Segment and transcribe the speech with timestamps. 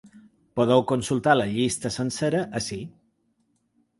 [0.59, 2.79] Podeu consultar la llista sencera ací.